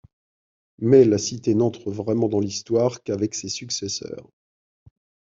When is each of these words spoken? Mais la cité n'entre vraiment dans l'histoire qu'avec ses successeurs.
Mais 0.79 1.05
la 1.05 1.19
cité 1.19 1.53
n'entre 1.53 1.91
vraiment 1.91 2.27
dans 2.27 2.39
l'histoire 2.39 3.03
qu'avec 3.03 3.35
ses 3.35 3.49
successeurs. 3.49 4.27